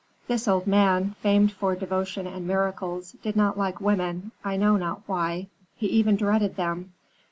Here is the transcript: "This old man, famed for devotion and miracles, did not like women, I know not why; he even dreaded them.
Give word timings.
"This 0.27 0.47
old 0.47 0.65
man, 0.65 1.13
famed 1.21 1.51
for 1.51 1.75
devotion 1.75 2.25
and 2.25 2.47
miracles, 2.47 3.11
did 3.21 3.35
not 3.35 3.55
like 3.55 3.79
women, 3.79 4.31
I 4.43 4.57
know 4.57 4.75
not 4.75 5.03
why; 5.05 5.45
he 5.75 5.85
even 5.89 6.15
dreaded 6.15 6.55
them. 6.55 6.93